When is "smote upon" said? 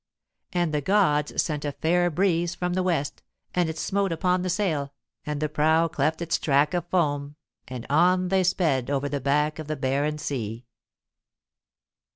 3.77-4.41